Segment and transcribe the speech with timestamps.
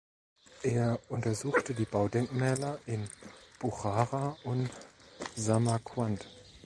[0.63, 3.07] Er untersuchte die Baudenkmäler in
[3.59, 4.67] Buchara und
[5.35, 6.25] Samarqand.